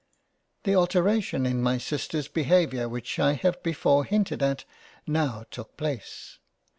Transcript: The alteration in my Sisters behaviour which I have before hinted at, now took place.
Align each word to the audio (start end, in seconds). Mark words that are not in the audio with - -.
The 0.63 0.75
alteration 0.75 1.45
in 1.45 1.61
my 1.61 1.77
Sisters 1.77 2.27
behaviour 2.27 2.89
which 2.89 3.19
I 3.19 3.33
have 3.33 3.61
before 3.61 4.03
hinted 4.03 4.41
at, 4.41 4.65
now 5.05 5.45
took 5.51 5.77
place. 5.77 6.39